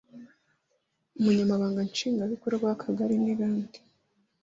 umunya 1.17 1.43
mabanga 1.51 1.79
nshingwabikorwa 1.89 2.63
w 2.69 2.73
akagari 2.75 3.15
n 3.25 3.27
abandi 3.35 3.79